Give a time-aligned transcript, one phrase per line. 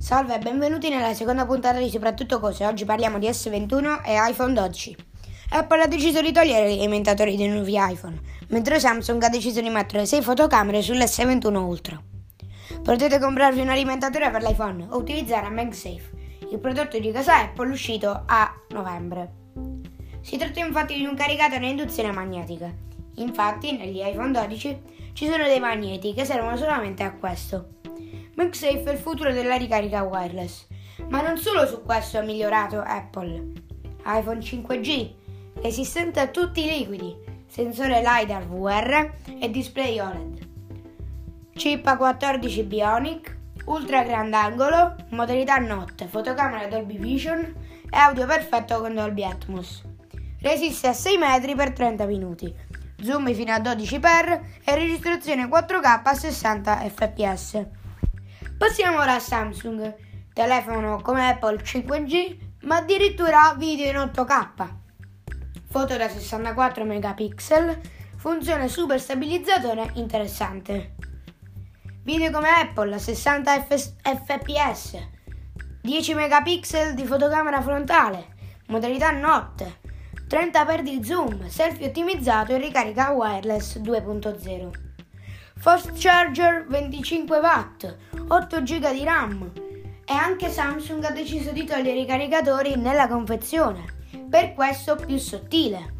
[0.00, 2.64] Salve e benvenuti nella seconda puntata di Soprattutto Cose.
[2.64, 4.96] Oggi parliamo di S21 e iPhone 12.
[5.50, 8.18] Apple ha deciso di togliere gli alimentatori dei nuovi iPhone,
[8.48, 12.02] mentre Samsung ha deciso di mettere 6 fotocamere sull'S21 Ultra.
[12.82, 16.10] Potete comprarvi un alimentatore per l'iPhone o utilizzare MagSafe,
[16.50, 19.34] il prodotto di casa Apple uscito a novembre.
[20.22, 22.72] Si tratta infatti di un caricatore a induzione magnetica.
[23.16, 24.80] Infatti, negli iPhone 12
[25.12, 27.79] ci sono dei magneti che servono solamente a questo.
[28.34, 30.66] MagSafe è il futuro della ricarica wireless.
[31.08, 33.52] Ma non solo su questo ha migliorato Apple.
[34.04, 35.12] iPhone 5G,
[35.62, 37.16] resistente a tutti i liquidi,
[37.46, 40.48] sensore LiDAR VR e display OLED.
[41.54, 47.54] Chip A14 Bionic, ultra grandangolo, modalità notte, fotocamera Dolby Vision
[47.90, 49.82] e audio perfetto con Dolby Atmos.
[50.40, 52.54] Resiste a 6 metri per 30 minuti,
[53.02, 57.66] zoom fino a 12x e registrazione 4K a 60 fps.
[58.60, 59.96] Passiamo ora a Samsung,
[60.34, 64.68] telefono come Apple 5G, ma addirittura video in 8K.
[65.70, 67.80] Foto da 64 megapixel,
[68.18, 70.94] funzione super stabilizzatore interessante.
[72.02, 75.08] Video come Apple a 60 F- fps,
[75.80, 78.26] 10 megapixel di fotocamera frontale,
[78.66, 79.80] modalità notte,
[80.28, 84.70] 30 per di zoom, selfie ottimizzato e ricarica wireless 2.0.
[85.56, 87.96] Fast charger 25 watt,
[88.32, 89.50] 8 GB di RAM
[90.04, 93.84] e anche Samsung ha deciso di togliere i caricatori nella confezione,
[94.28, 95.94] per questo più sottile.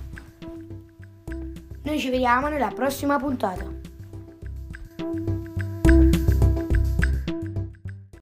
[1.82, 3.79] Noi ci vediamo nella prossima puntata.